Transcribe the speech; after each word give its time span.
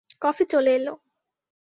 Coffee 0.21 0.43
চলে 0.51 0.71
এল। 0.75 0.87